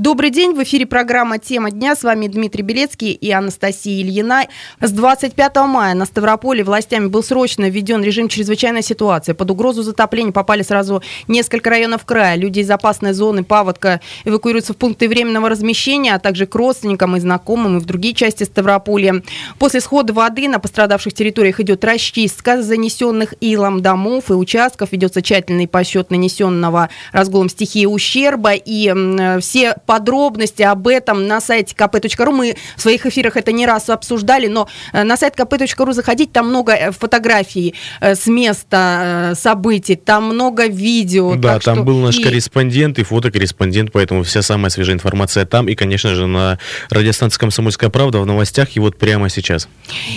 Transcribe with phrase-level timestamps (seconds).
[0.00, 1.94] Добрый день, в эфире программа «Тема дня».
[1.94, 4.46] С вами Дмитрий Белецкий и Анастасия Ильина.
[4.80, 9.34] С 25 мая на Ставрополе властями был срочно введен режим чрезвычайной ситуации.
[9.34, 12.36] Под угрозу затопления попали сразу несколько районов края.
[12.36, 17.20] Люди из опасной зоны паводка эвакуируются в пункты временного размещения, а также к родственникам и
[17.20, 19.22] знакомым и в другие части Ставрополья.
[19.58, 24.92] После схода воды на пострадавших территориях идет расчистка занесенных илом домов и участков.
[24.92, 28.52] Ведется тщательный посчет нанесенного разгулом стихии ущерба.
[28.54, 28.90] И
[29.42, 32.30] все подробности об этом на сайте kp.ru.
[32.30, 36.48] Мы в своих эфирах это не раз обсуждали, но э, на сайт kp.ru заходить, там
[36.48, 41.34] много э, фотографий э, с места событий, там много видео.
[41.34, 41.82] Да, там что...
[41.82, 42.22] был наш и...
[42.22, 47.90] корреспондент и фотокорреспондент, поэтому вся самая свежая информация там и, конечно же, на радиостанции «Комсомольская
[47.90, 49.66] правда» в новостях и вот прямо сейчас.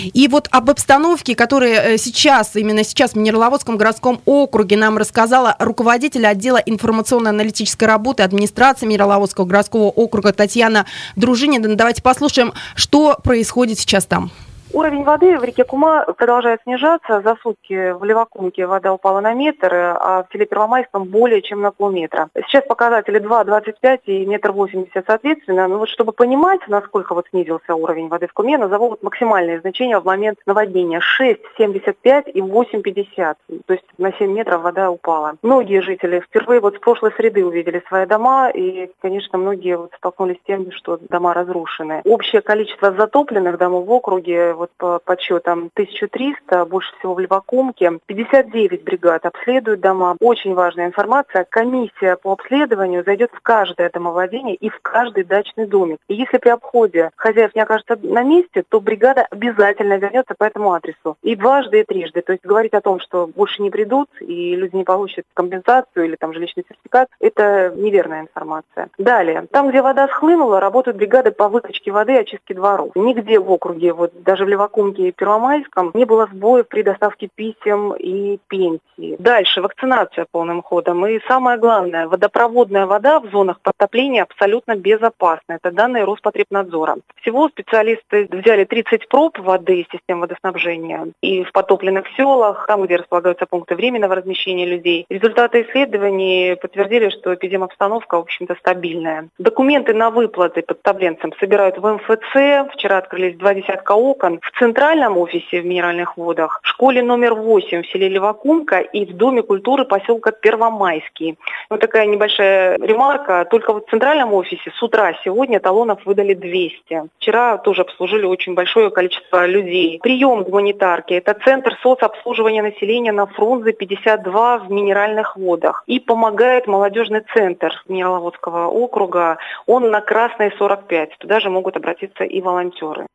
[0.04, 6.28] И вот об обстановке, которая сейчас, именно сейчас в Минерловодском городском округе нам рассказала руководитель
[6.28, 11.74] отдела информационно-аналитической работы администрации Минерловодского городского городского округа Татьяна Дружинина.
[11.74, 14.30] Давайте послушаем, что происходит сейчас там.
[14.74, 17.20] Уровень воды в реке Кума продолжает снижаться.
[17.20, 21.70] За сутки в Левакумке вода упала на метр, а в селе Первомайском более чем на
[21.70, 22.28] полметра.
[22.48, 25.68] Сейчас показатели 2,25 и метр восемьдесят соответственно.
[25.68, 29.96] Но вот чтобы понимать, насколько вот снизился уровень воды в Куме, назову вот максимальные значения
[30.00, 31.00] в момент наводнения.
[31.20, 33.36] 6,75 и 8,50.
[33.66, 35.36] То есть на 7 метров вода упала.
[35.42, 40.38] Многие жители впервые вот с прошлой среды увидели свои дома, и, конечно, многие вот столкнулись
[40.38, 42.02] с тем, что дома разрушены.
[42.04, 47.98] Общее количество затопленных домов в округе вот по подсчетам 1300, больше всего в Левакумке.
[48.06, 50.16] 59 бригад обследуют дома.
[50.20, 51.46] Очень важная информация.
[51.48, 55.98] Комиссия по обследованию зайдет в каждое домовладение и в каждый дачный домик.
[56.08, 60.72] И если при обходе хозяев не окажется на месте, то бригада обязательно вернется по этому
[60.72, 61.16] адресу.
[61.22, 62.22] И дважды, и трижды.
[62.22, 66.16] То есть говорить о том, что больше не придут и люди не получат компенсацию или
[66.16, 68.88] там жилищный сертификат, это неверная информация.
[68.96, 69.46] Далее.
[69.50, 72.92] Там, где вода схлынула, работают бригады по выкачке воды и очистке дворов.
[72.94, 77.92] Нигде в округе, вот даже в Левакумке и Первомайском не было сбоев при доставке писем
[77.94, 79.16] и пенсии.
[79.18, 81.04] Дальше вакцинация полным ходом.
[81.06, 85.54] И самое главное, водопроводная вода в зонах подтопления абсолютно безопасна.
[85.54, 86.96] Это данные Роспотребнадзора.
[87.20, 92.96] Всего специалисты взяли 30 проб воды из систем водоснабжения и в потопленных селах, там, где
[92.96, 95.06] располагаются пункты временного размещения людей.
[95.08, 99.28] Результаты исследований подтвердили, что эпидемобстановка, в общем-то, стабильная.
[99.38, 102.72] Документы на выплаты подтопленцам собирают в МФЦ.
[102.74, 107.82] Вчера открылись два десятка окон в центральном офисе в Минеральных водах, в школе номер 8
[107.82, 111.38] в селе Левакумка и в Доме культуры поселка Первомайский.
[111.70, 113.46] Вот такая небольшая ремарка.
[113.50, 117.08] Только вот в центральном офисе с утра сегодня талонов выдали 200.
[117.18, 119.98] Вчера тоже обслужили очень большое количество людей.
[120.02, 125.84] Прием гуманитарки– это центр соцобслуживания населения на Фрунзе 52 в Минеральных водах.
[125.86, 129.38] И помогает молодежный центр Минераловодского округа.
[129.66, 131.18] Он на Красной 45.
[131.18, 133.06] Туда же могут обратиться и волонтеры.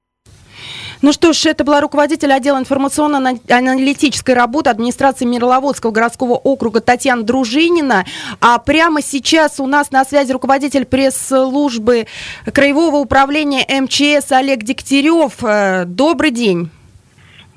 [1.02, 8.06] Ну что ж, это была руководитель отдела информационно-аналитической работы администрации Мирловодского городского округа Татьяна Дружинина.
[8.42, 12.08] А прямо сейчас у нас на связи руководитель пресс-службы
[12.54, 15.44] Краевого управления МЧС Олег Дегтярев.
[15.44, 16.70] Э, добрый день.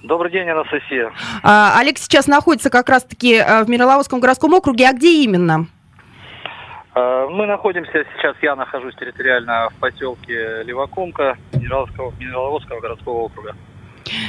[0.02, 1.12] Добрый день, Анастасия.
[1.42, 4.88] А, Олег сейчас находится как раз-таки э, в Мирловодском городском округе.
[4.88, 5.66] А где именно?
[6.94, 13.54] Мы находимся сейчас, я нахожусь территориально в поселке Левакумка Минераловского, Минераловодского городского округа.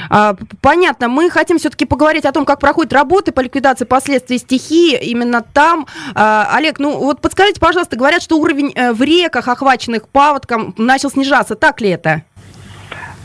[0.09, 1.07] А, понятно.
[1.07, 5.87] Мы хотим все-таки поговорить о том, как проходят работы по ликвидации последствий стихии именно там.
[6.15, 11.09] А, Олег, ну вот подскажите, пожалуйста, говорят, что уровень э, в реках, охваченных паводком, начал
[11.09, 11.55] снижаться.
[11.55, 12.23] Так ли это?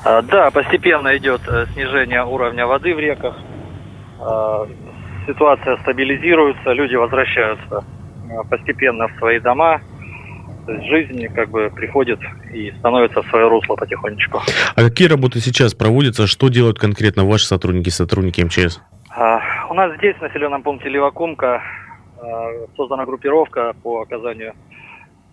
[0.04, 3.36] Да, постепенно идет э, снижение уровня воды в реках.
[5.28, 7.97] Ситуация стабилизируется, люди возвращаются Э,
[8.50, 9.80] постепенно в свои дома.
[10.66, 12.20] То есть жизнь как бы приходит
[12.52, 14.42] и становится в свое русло потихонечку.
[14.76, 16.26] А какие работы сейчас проводятся?
[16.26, 18.80] Что делают конкретно ваши сотрудники, сотрудники МЧС?
[19.10, 21.62] А, у нас здесь, в населенном пункте Левакумка,
[22.20, 24.52] а, создана группировка по оказанию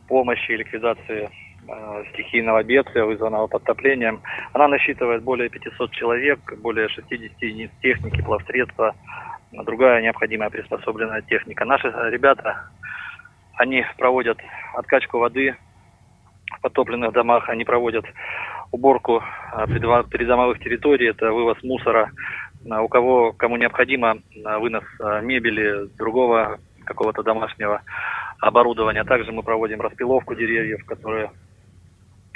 [0.07, 1.29] помощи и ликвидации
[1.67, 4.21] а, стихийного бедствия, вызванного подтоплением.
[4.53, 8.95] Она насчитывает более 500 человек, более 60 единиц техники, плавсредства,
[9.63, 11.65] другая необходимая приспособленная техника.
[11.65, 12.69] Наши ребята
[13.57, 14.37] они проводят
[14.73, 15.55] откачку воды
[16.57, 18.05] в подтопленных домах, они проводят
[18.71, 22.11] уборку а, придомовых территорий, это вывоз мусора.
[22.69, 24.83] А, у кого, кому необходимо, а, вынос
[25.21, 27.81] мебели, другого какого-то домашнего
[28.39, 29.03] оборудования.
[29.03, 31.31] Также мы проводим распиловку деревьев, которые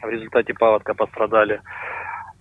[0.02, 1.62] в результате паводка пострадали.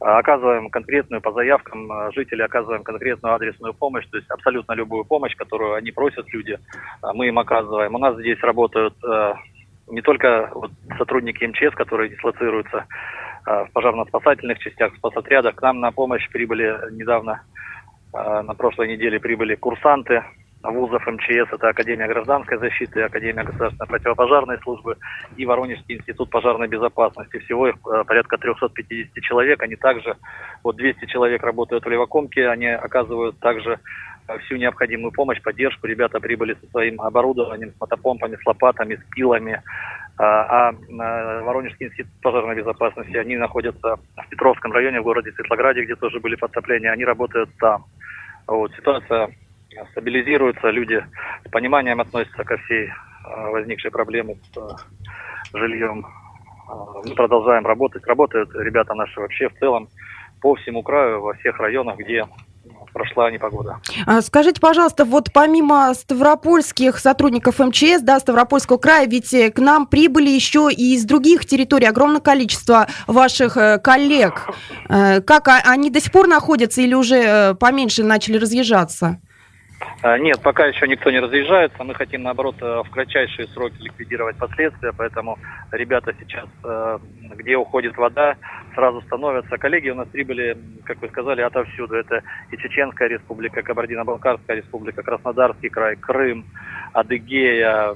[0.01, 5.75] Оказываем конкретную по заявкам жителей, оказываем конкретную адресную помощь, то есть абсолютно любую помощь, которую
[5.75, 6.59] они просят люди,
[7.15, 7.95] мы им оказываем.
[7.95, 8.95] У нас здесь работают
[9.89, 10.53] не только
[10.99, 12.87] сотрудники МЧС, которые дислоцируются
[13.45, 17.43] в пожарно-спасательных частях, в спасотрядах, к нам на помощь прибыли недавно,
[18.13, 20.23] на прошлой неделе прибыли курсанты
[20.63, 24.97] вузов МЧС, это Академия гражданской защиты, Академия государственной противопожарной службы
[25.37, 27.39] и Воронежский институт пожарной безопасности.
[27.39, 29.63] Всего их э, порядка 350 человек.
[29.63, 30.17] Они также,
[30.65, 33.79] вот 200 человек работают в Левакомке, они оказывают также
[34.27, 35.87] э, всю необходимую помощь, поддержку.
[35.87, 39.63] Ребята прибыли со своим оборудованием, с мотопомпами, с лопатами, с пилами.
[40.21, 45.95] А, а Воронежский институт пожарной безопасности, они находятся в Петровском районе, в городе Светлограде, где
[45.95, 46.91] тоже были подтопления.
[46.91, 47.85] Они работают там.
[48.49, 49.31] Вот, ситуация
[49.93, 51.05] стабилизируются, люди
[51.47, 52.91] с пониманием относятся ко всей
[53.25, 54.77] а, возникшей проблеме с а,
[55.53, 56.07] жильем.
[56.69, 58.07] А, мы продолжаем работать.
[58.07, 59.89] Работают ребята наши вообще в целом
[60.41, 62.25] по всему краю, во всех районах, где
[62.93, 63.81] прошла непогода.
[64.23, 70.29] Скажите, пожалуйста, вот помимо ставропольских сотрудников МЧС, да, Ставропольского края, ведь э, к нам прибыли
[70.29, 74.49] еще и из других территорий огромное количество ваших э, коллег.
[74.89, 79.21] Э, как они до сих пор находятся или уже поменьше начали разъезжаться?
[80.03, 81.83] А, нет, пока еще никто не разъезжается.
[81.85, 85.39] Мы хотим, наоборот, э, в кратчайшие сроки ликвидировать последствия, поэтому
[85.73, 86.99] ребята сейчас, э,
[87.37, 88.37] где уходит вода,
[88.75, 89.59] сразу становятся.
[89.59, 91.97] Коллеги у нас прибыли, как вы сказали, отовсюду.
[91.97, 96.45] Это и Чеченская республика, Кабардино-Балкарская республика, Краснодарский край, Крым,
[96.93, 97.95] Адыгея,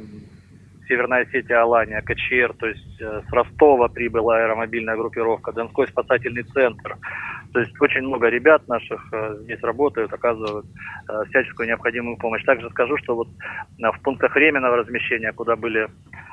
[0.88, 6.96] Северная Осетия, Алания, КЧР, то есть э, с Ростова прибыла аэромобильная группировка, Донской спасательный центр.
[7.52, 10.66] То есть очень много ребят наших э, здесь работают, оказывают
[11.08, 12.44] э, всяческую необходимую помощь.
[12.44, 13.28] Также скажу, что вот
[13.78, 15.88] в пунктах временного размещения, куда были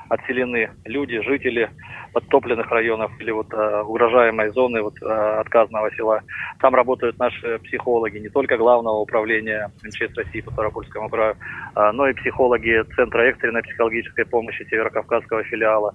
[0.10, 1.70] отселены люди, жители
[2.14, 6.22] подтопленных районов или вот э, угрожаемой зоны вот, э, отказного села.
[6.60, 11.36] Там работают наши психологи, не только Главного управления МЧС России по Ставропольскому краю,
[11.76, 15.94] э, но и психологи Центра экстренной психологической помощи Северокавказского филиала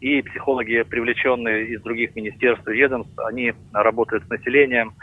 [0.00, 3.18] и психологи, привлеченные из других министерств и ведомств.
[3.18, 4.94] Они работают с населением,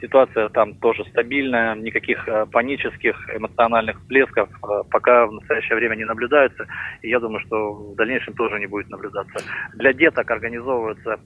[0.00, 6.04] ситуация там тоже стабильная, никаких э, панических эмоциональных всплесков э, пока в настоящее время не
[6.04, 6.66] наблюдается,
[7.02, 9.44] и я думаю, что в дальнейшем тоже не будет наблюдаться.
[9.74, 11.18] Для деток организовываются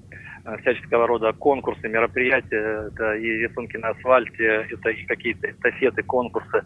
[0.61, 6.63] всяческого рода конкурсы, мероприятия, это и рисунки на асфальте, это и какие-то эстафеты, конкурсы,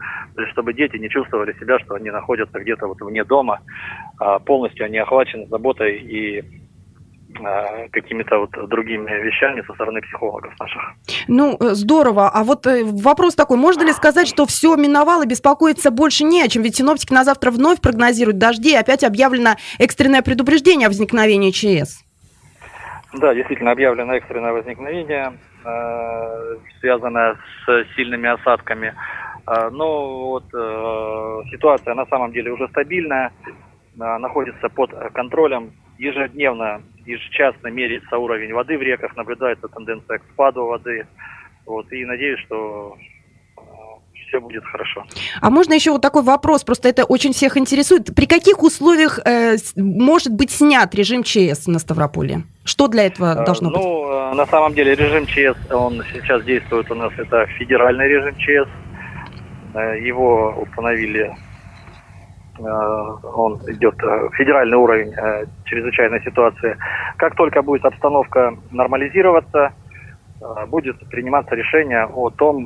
[0.53, 3.61] чтобы дети не чувствовали себя, что они находятся где-то вот вне дома,
[4.19, 6.60] а полностью они охвачены заботой и Э,
[7.93, 10.83] какими-то вот другими вещами со стороны психологов наших.
[11.29, 12.29] Ну, э, здорово.
[12.29, 16.49] А вот э, вопрос такой, можно ли сказать, что все миновало, беспокоиться больше не о
[16.49, 16.63] чем?
[16.63, 22.05] Ведь синоптики на завтра вновь прогнозируют дожди, и опять объявлено экстренное предупреждение о возникновении ЧС.
[23.15, 25.33] Да, действительно объявлено экстренное возникновение,
[25.65, 27.37] э, связанное
[27.67, 28.95] с сильными осадками.
[29.47, 33.33] Э, но вот э, ситуация на самом деле уже стабильная,
[33.99, 40.67] э, находится под контролем ежедневно ежечасно меряется уровень воды в реках, наблюдается тенденция к спаду
[40.67, 41.07] воды.
[41.67, 42.97] Вот, и надеюсь, что
[43.57, 43.61] э,
[44.27, 45.05] все будет хорошо.
[45.41, 48.15] А можно еще вот такой вопрос, просто это очень всех интересует.
[48.15, 52.43] При каких условиях э, может быть снят режим ЧС на Ставрополе?
[52.65, 53.85] Что для этого э, должно ну, быть?
[53.85, 58.69] Ну, на самом деле режим ЧС, он сейчас действует у нас, это федеральный режим ЧС.
[59.73, 61.60] Его установили Э,
[62.59, 66.77] он идет э, федеральный уровень э, чрезвычайной ситуации.
[67.17, 69.73] Как только будет обстановка нормализироваться,
[70.69, 72.65] будет приниматься решение о том,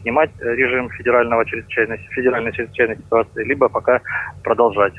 [0.00, 4.00] снимать режим федерального чрезвычайной, федеральной чрезвычайной ситуации, либо пока
[4.44, 4.94] продолжать.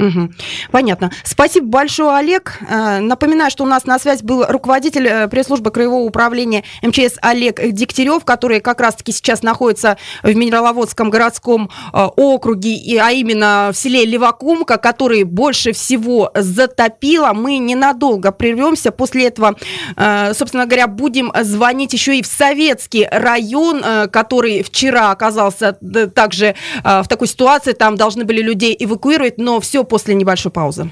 [0.00, 0.30] Угу.
[0.72, 1.12] Понятно.
[1.22, 2.58] Спасибо большое, Олег.
[2.68, 7.60] Э, напоминаю, что у нас на связь был руководитель э, пресс-службы Краевого управления МЧС Олег
[7.62, 14.04] Дегтярев, который как раз-таки сейчас находится в Минераловодском городском э, округе, а именно в селе
[14.04, 17.32] Левакумка, который больше всего затопило.
[17.32, 18.90] Мы ненадолго прервемся.
[18.90, 19.56] После этого,
[19.96, 25.76] собственно говоря, будем звонить еще и в Советский район, который вчера оказался
[26.14, 27.72] также в такой ситуации.
[27.72, 30.90] Там должны были людей эвакуировать, но все после небольшой паузы.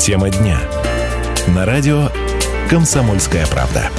[0.00, 0.58] Тема дня.
[1.48, 2.08] На радио
[2.68, 3.90] «Комсомольская правда».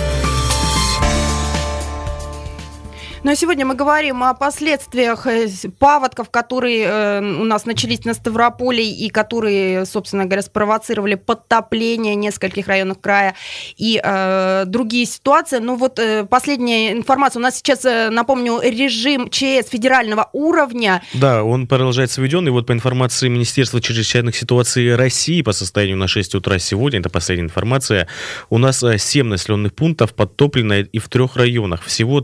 [3.25, 5.47] Ну а сегодня мы говорим о последствиях э,
[5.79, 12.67] паводков, которые э, у нас начались на Ставрополе и которые, собственно говоря, спровоцировали подтопление нескольких
[12.67, 13.33] районов края
[13.77, 15.57] и э, другие ситуации.
[15.57, 17.39] Ну вот э, последняя информация.
[17.39, 21.01] У нас сейчас, э, напомню, режим ЧС федерального уровня.
[21.15, 22.47] Да, он продолжается введен.
[22.47, 27.09] И вот по информации Министерства чрезвычайных ситуаций России по состоянию на 6 утра сегодня, это
[27.09, 28.07] последняя информация,
[28.51, 31.83] у нас 7 населенных пунктов подтоплено и в трех районах.
[31.83, 32.21] Всего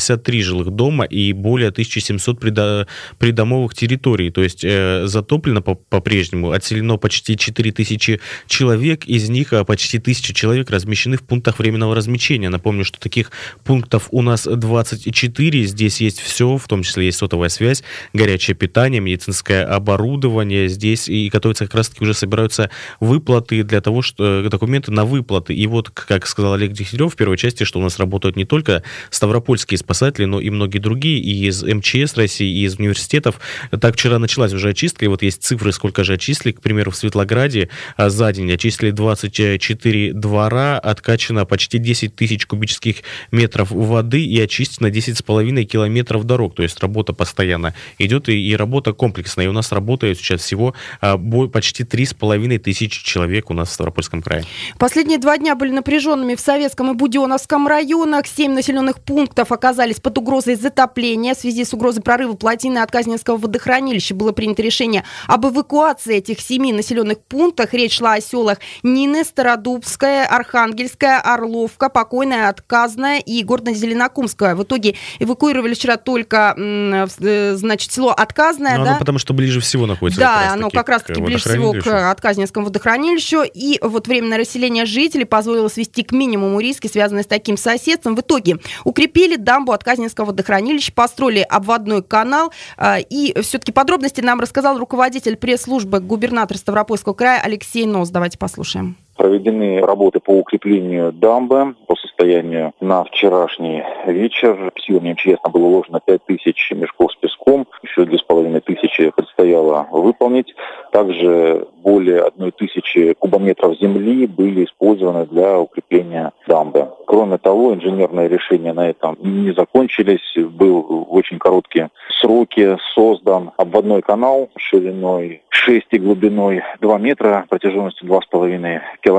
[0.00, 2.86] 1363 жилых дома и более 1700 придо-
[3.18, 4.30] придомовых территорий.
[4.30, 10.34] То есть э, затоплено по- по-прежнему, отселено почти 4000 человек, из них э, почти 1000
[10.34, 12.48] человек размещены в пунктах временного размещения.
[12.48, 13.30] Напомню, что таких
[13.64, 15.64] пунктов у нас 24.
[15.64, 20.68] Здесь есть все, в том числе есть сотовая связь, горячее питание, медицинское оборудование.
[20.68, 25.54] Здесь и готовятся как раз-таки уже собираются выплаты для того, что э, документы на выплаты.
[25.54, 28.82] И вот, как сказал Олег Дегтярев в первой части, что у нас работают не только
[29.10, 33.40] ставропольские спасатели, но и многие другие, и из МЧС России, и из университетов.
[33.80, 36.52] Так вчера началась уже очистка, и вот есть цифры, сколько же очистили.
[36.52, 42.98] К примеру, в Светлограде а, за день очистили 24 двора, откачано почти 10 тысяч кубических
[43.32, 46.54] метров воды и очистено 10,5 километров дорог.
[46.54, 49.46] То есть работа постоянно идет, и, и работа комплексная.
[49.46, 51.18] И у нас работает сейчас всего а,
[51.48, 54.44] почти 3,5 тысячи человек у нас в Ставропольском крае.
[54.78, 58.28] Последние два дня были напряженными в Советском и Буденовском районах.
[58.28, 61.34] Семь населенных пунктов оказались под угрозой затопления.
[61.34, 66.40] В связи с угрозой прорыва плотины от Казнинского водохранилища было принято решение об эвакуации этих
[66.40, 67.72] семи населенных пунктах.
[67.74, 74.54] Речь шла о селах Нины, Стародубская, Архангельская, Орловка, Покойная, Отказная и Горно-Зеленокумская.
[74.54, 78.78] В итоге эвакуировали вчера только, э, значит, село Отказное.
[78.78, 78.96] Ну, да?
[78.98, 80.20] потому что ближе всего находится.
[80.20, 83.42] Да, как оно как раз-таки ближе всего к Отказнинскому водохранилищу.
[83.42, 88.16] И вот временное расселение жителей позволило свести к минимуму риски, связанные с таким соседством.
[88.16, 92.52] В итоге укрепили дамбу от Казинского водохранилища, построили обводной канал.
[92.76, 98.10] А, и все-таки подробности нам рассказал руководитель пресс-службы губернатора Ставропольского края Алексей Нос.
[98.10, 104.72] Давайте послушаем проведены работы по укреплению дамбы по состоянию на вчерашний вечер.
[104.78, 110.54] Силами МЧС было уложено 5 тысяч мешков с песком, еще 2,5 тысячи предстояло выполнить.
[110.90, 116.88] Также более одной тысячи кубометров земли были использованы для укрепления дамбы.
[117.06, 120.20] Кроме того, инженерные решения на этом не закончились.
[120.36, 128.08] Был в очень короткие сроки создан обводной канал шириной 6 и глубиной 2 метра, протяженностью
[128.08, 129.09] 2,5 километра,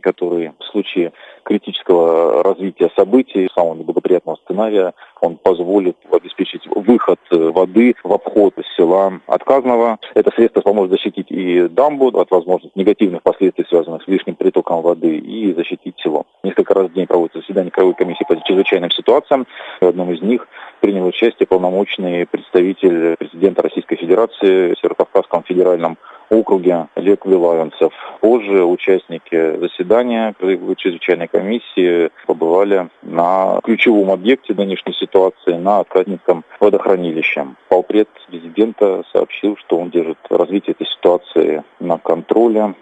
[0.00, 1.12] который в случае
[1.42, 9.98] критического развития событий, самого неблагоприятного сценария, он позволит обеспечить выход воды в обход села Отказного.
[10.14, 15.16] Это средство поможет защитить и дамбу от возможных негативных последствий, связанных с лишним притоком воды,
[15.16, 16.26] и защитить село.
[16.42, 19.46] Несколько раз в день проводится заседание Краевой комиссии по чрезвычайным ситуациям.
[19.80, 20.46] В одном из них
[20.80, 25.98] принял участие полномочный представитель президента Российской Федерации в Северокавказском федеральном
[26.32, 27.92] округе Олег Вилавинцев.
[28.20, 30.34] Позже участники заседания
[30.76, 37.46] чрезвычайной комиссии побывали на ключевом объекте нынешней ситуации, на Откатницком водохранилище.
[37.68, 42.74] Полпред президента сообщил, что он держит развитие этой ситуации на контроле.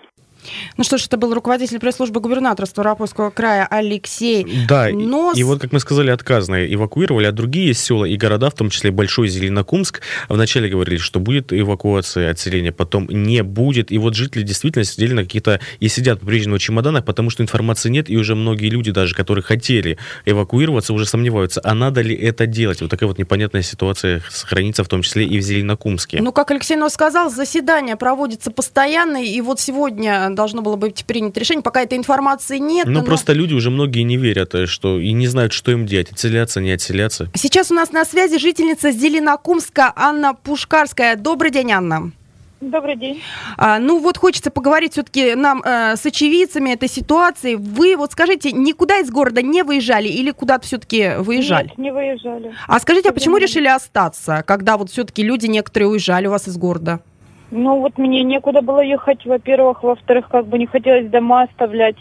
[0.77, 5.37] Ну что ж, это был руководитель пресс-службы губернатора Ставропольского края Алексей Да, Нос.
[5.37, 8.71] И, и вот, как мы сказали, отказные эвакуировали, а другие села и города, в том
[8.71, 13.93] числе Большой Зеленокумск, вначале говорили, что будет эвакуация отселения, потом не будет.
[13.93, 17.89] И вот жители действительно сидели на каких-то и сидят по-прежнему в чемоданах, потому что информации
[17.89, 22.47] нет, и уже многие люди даже, которые хотели эвакуироваться, уже сомневаются, а надо ли это
[22.47, 22.81] делать.
[22.81, 26.21] Вот такая вот непонятная ситуация сохранится, в том числе и в Зеленокумске.
[26.23, 31.41] Ну, как Алексей Нос сказал, заседание проводится постоянно, и вот сегодня должно было быть принято
[31.41, 31.63] решение.
[31.63, 32.87] Пока этой информации нет.
[32.87, 33.05] Ну, но...
[33.05, 36.61] просто люди уже многие не верят, э, что и не знают, что им делать, отселяться,
[36.61, 37.31] не отселяться.
[37.35, 41.17] Сейчас у нас на связи жительница Зеленокумска Анна Пушкарская.
[41.17, 42.13] Добрый день, Анна.
[42.61, 43.23] Добрый день.
[43.57, 47.55] А, ну вот хочется поговорить все-таки нам э, с очевидцами этой ситуации.
[47.55, 51.69] Вы вот скажите, никуда из города не выезжали или куда-то все-таки выезжали?
[51.69, 52.55] Нет, не выезжали.
[52.69, 56.59] А скажите, а почему решили остаться, когда вот все-таки люди некоторые уезжали у вас из
[56.59, 57.01] города?
[57.51, 61.97] Ну вот мне некуда было ехать, во-первых, во-вторых, как бы не хотелось дома оставлять.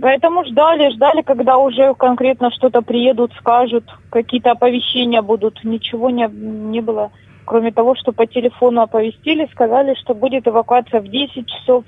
[0.00, 5.62] Поэтому ждали, ждали, когда уже конкретно что-то приедут, скажут, какие-то оповещения будут.
[5.64, 7.10] Ничего не, не было,
[7.44, 11.84] кроме того, что по телефону оповестили, сказали, что будет эвакуация в 10 часов.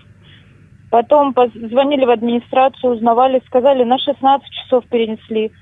[0.90, 5.52] Потом позвонили в администрацию, узнавали, сказали, на 16 часов перенесли.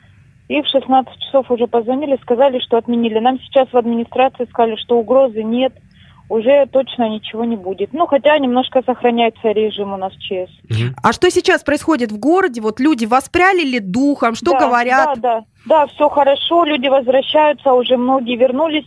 [0.48, 3.18] И в 16 часов уже позвонили, сказали, что отменили.
[3.18, 5.72] Нам сейчас в администрации сказали, что угрозы нет–
[6.28, 7.92] уже точно ничего не будет.
[7.92, 10.50] Ну, хотя немножко сохраняется режим у нас ЧС.
[11.02, 12.60] А что сейчас происходит в городе?
[12.60, 14.34] Вот люди воспряли ли духом?
[14.34, 15.20] Что да, говорят?
[15.20, 18.84] Да, да, да, все хорошо, люди возвращаются, уже многие вернулись.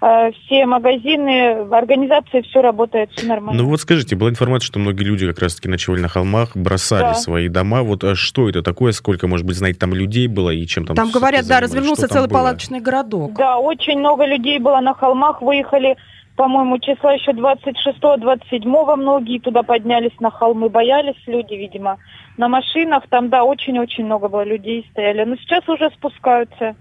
[0.00, 3.62] Э, все магазины, организации, все работает, все нормально.
[3.62, 7.14] Ну вот скажите, была информация, что многие люди как раз-таки ночевали на холмах, бросали Да.
[7.14, 7.82] свои дома.
[7.82, 8.92] Вот а что это такое?
[8.92, 12.28] Сколько, может быть, знаете, там людей было и чем там Там говорят, да, развернулся целый
[12.28, 12.38] было?
[12.38, 13.32] палаточный городок.
[13.34, 15.96] Да, очень много людей было на холмах, выехали,
[16.38, 21.98] по-моему, числа еще 26-27 многие туда поднялись на холмы, боялись люди, видимо,
[22.36, 26.76] на машинах, там, да, очень-очень много было людей стояли, но сейчас уже спускаются.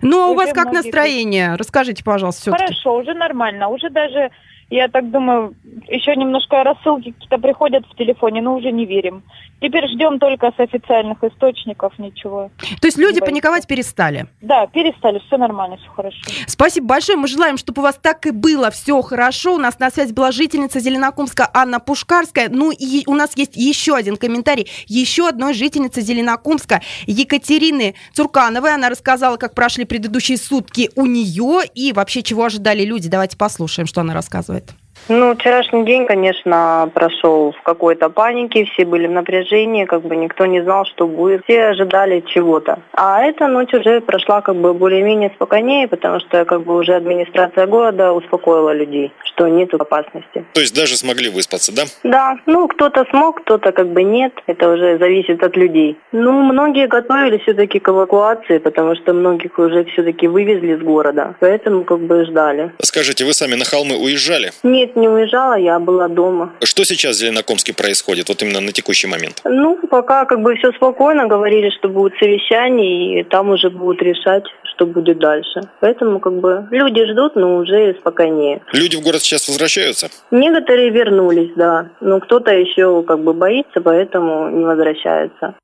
[0.00, 1.56] Ну, а у вас как настроение?
[1.56, 2.64] Расскажите, пожалуйста, все-таки.
[2.64, 4.30] Хорошо, уже нормально, уже даже,
[4.70, 5.54] я так думаю,
[5.88, 9.22] еще немножко рассылки какие-то приходят в телефоне, но уже не верим.
[9.60, 12.50] Теперь ждем только с официальных источников, ничего.
[12.80, 14.26] То есть люди паниковать перестали.
[14.42, 16.18] Да, перестали, все нормально, все хорошо.
[16.46, 17.16] Спасибо большое.
[17.16, 19.54] Мы желаем, чтобы у вас так и было все хорошо.
[19.54, 22.48] У нас на связи была жительница Зеленокумска Анна Пушкарская.
[22.50, 24.68] Ну и у нас есть еще один комментарий.
[24.88, 28.74] Еще одной жительницы Зеленокумска Екатерины Цуркановой.
[28.74, 33.08] Она рассказала, как прошли предыдущие сутки у нее и вообще чего ожидали люди.
[33.08, 34.65] Давайте послушаем, что она рассказывает.
[35.08, 40.46] Ну, вчерашний день, конечно, прошел в какой-то панике, все были в напряжении, как бы никто
[40.46, 41.44] не знал, что будет.
[41.44, 42.80] Все ожидали чего-то.
[42.92, 47.66] А эта ночь уже прошла как бы более-менее спокойнее, потому что как бы уже администрация
[47.66, 50.44] города успокоила людей, что нет опасности.
[50.52, 51.82] То есть даже смогли выспаться, да?
[52.02, 54.32] Да, ну кто-то смог, кто-то как бы нет.
[54.46, 55.96] Это уже зависит от людей.
[56.10, 61.36] Ну, многие готовились все-таки к эвакуации, потому что многих уже все-таки вывезли с города.
[61.38, 62.72] Поэтому как бы ждали.
[62.82, 64.50] Скажите, вы сами на холмы уезжали?
[64.64, 66.52] Нет, не уезжала, я была дома.
[66.62, 69.40] Что сейчас в Зеленокомске происходит, вот именно на текущий момент?
[69.44, 74.44] Ну, пока как бы все спокойно, говорили, что будут совещания, и там уже будут решать,
[74.74, 75.60] что будет дальше.
[75.80, 78.62] Поэтому как бы люди ждут, но уже спокойнее.
[78.72, 80.08] Люди в город сейчас возвращаются?
[80.30, 85.54] Некоторые вернулись, да, но кто-то еще как бы боится, поэтому не возвращается.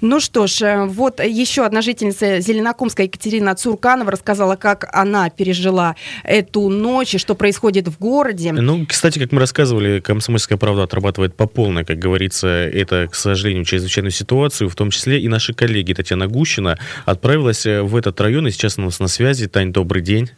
[0.00, 5.96] Ну что ж, э, вот еще одна жительница Зеленокумска Екатерина Цурканова рассказала, как она пережила
[6.24, 8.52] эту ночь и что происходит в городе.
[8.52, 13.64] Ну, кстати, как мы рассказывали, «Комсомольская правда» отрабатывает по полной, как говорится, это, к сожалению,
[13.64, 18.46] чрезвычайную ситуацию, в том числе и наши коллеги Татьяна Гущина отправилась э, в этот район,
[18.46, 19.46] и сейчас у нас на связи.
[19.48, 20.30] Тань, добрый день.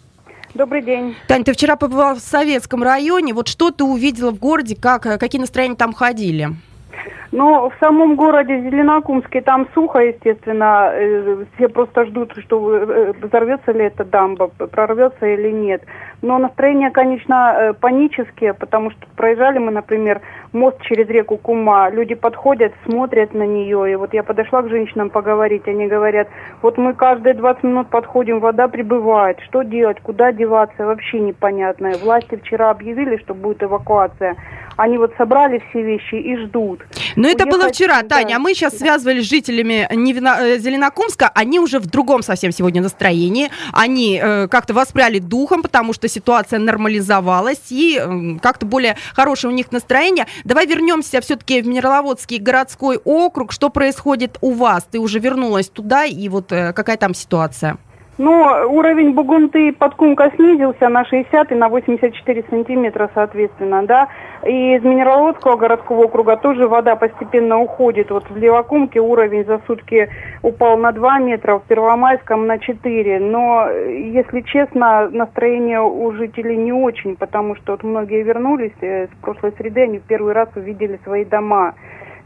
[0.54, 1.14] Добрый день.
[1.26, 3.34] Тань, ты вчера побывала в Советском районе.
[3.34, 6.56] Вот что ты увидела в городе, как, э, какие настроения там ходили?
[7.30, 10.90] Но в самом городе Зеленокумске там сухо, естественно.
[10.92, 15.82] Э, Все просто ждут, что э, взорвется ли эта дамба, прорвется или нет.
[16.20, 20.20] Но настроение, конечно, э, панические, потому что проезжали мы, например,
[20.52, 21.90] мост через реку Кума.
[21.90, 23.92] Люди подходят, смотрят на нее.
[23.92, 25.68] И вот я подошла к женщинам поговорить.
[25.68, 26.28] Они говорят,
[26.62, 29.38] вот мы каждые 20 минут подходим, вода прибывает.
[29.40, 31.92] Что делать, куда деваться, вообще непонятно.
[32.02, 34.36] Власти вчера объявили, что будет эвакуация.
[34.76, 36.80] Они вот собрали все вещи и ждут.
[37.16, 38.16] Но это было Уехать, вчера, да.
[38.16, 42.52] Таня, а мы сейчас связывались с жителями Невина- э, Зеленокумска, они уже в другом совсем
[42.52, 49.52] сегодня настроении, они э, как-то воспряли духом, потому что ситуация нормализовалась, и как-то более хорошее
[49.52, 50.26] у них настроение.
[50.44, 54.86] Давай вернемся все-таки в Минераловодский городской округ, что происходит у вас?
[54.90, 57.78] Ты уже вернулась туда, и вот э, какая там ситуация?
[58.18, 64.08] Но уровень Бугунты под Кумка снизился на 60 и на 84 сантиметра, соответственно, да.
[64.44, 68.10] И из Минераловодского городского округа тоже вода постепенно уходит.
[68.10, 70.08] Вот в Левокумке уровень за сутки
[70.42, 73.20] упал на 2 метра, в Первомайском на 4.
[73.20, 79.22] Но, если честно, настроение у жителей не очень, потому что вот многие вернулись э, с
[79.22, 81.74] прошлой среды, они в первый раз увидели свои дома.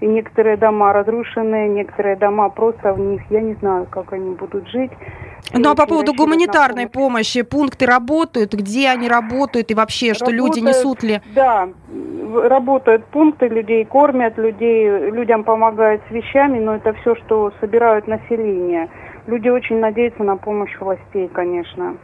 [0.02, 4.66] И некоторые дома разрушенные, некоторые дома просто в них, я не знаю, как они будут
[4.68, 4.90] жить.
[5.54, 10.58] Ну а по поводу гуманитарной помощи, пункты работают, где они работают, и вообще, что люди
[10.58, 11.20] Работают, несут ли?
[11.36, 11.68] Да,
[12.48, 18.88] работают пункты, людей кормят, людей, людям помогают с вещами, но это все, что собирают население.
[19.28, 21.94] Люди очень надеются на помощь властей, конечно.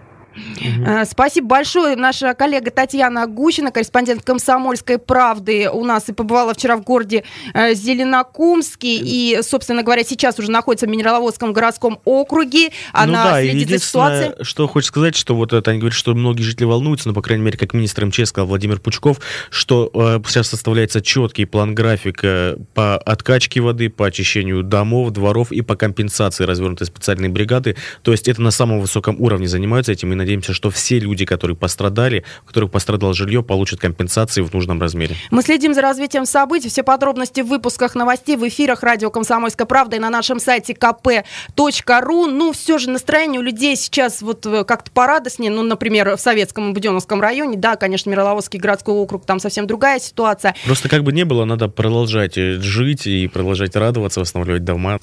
[0.87, 1.97] Э, Спасибо большое.
[1.97, 7.75] Наша коллега Татьяна Гущина, корреспондент «Комсомольской правды», у нас и побывала вчера в городе э,
[7.75, 8.97] Зеленокумске.
[8.97, 12.71] И, собственно говоря, сейчас уже находится в Минераловодском городском округе.
[12.93, 14.45] Она ну да, следит за ситуацией.
[14.45, 17.45] что хочется сказать, что вот э, Таня говорит, что многие жители волнуются, но, по крайней
[17.45, 19.19] мере, как министр МЧС сказал Владимир Пучков,
[19.51, 25.62] что э, сейчас составляется четкий план графика по откачке воды, по очищению домов, дворов и
[25.62, 27.77] по компенсации развернутой специальной бригады.
[28.03, 31.25] То есть это на самом высоком уровне занимаются этим, и надеемся, Надеемся, что все люди,
[31.25, 35.17] которые пострадали, у которых пострадало жилье, получат компенсации в нужном размере.
[35.31, 36.69] Мы следим за развитием событий.
[36.69, 42.27] Все подробности в выпусках новостей в эфирах радио «Комсомольская правда» и на нашем сайте kp.ru.
[42.27, 45.51] Ну, все же настроение у людей сейчас вот э, как-то порадостнее.
[45.51, 49.99] Ну, например, в Советском и Буденовском районе, да, конечно, Мировозский городской округ, там совсем другая
[49.99, 50.55] ситуация.
[50.67, 54.99] Просто как бы не было, надо продолжать э, жить и продолжать радоваться, восстанавливать дома.